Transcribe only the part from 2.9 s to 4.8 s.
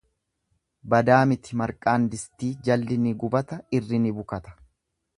ni gubata irri ni bukata.